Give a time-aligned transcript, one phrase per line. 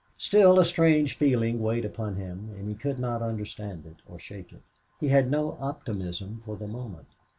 [0.17, 4.51] Still, a strange feeling weighed upon him and he could not understand it or shake
[4.51, 4.63] it.
[4.99, 7.09] He had no optimism for the moment.